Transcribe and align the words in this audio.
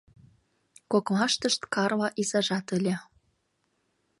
Коклаштышт 0.91 1.61
Карла 1.73 2.09
изажат 2.21 2.67
ыле. 2.77 2.95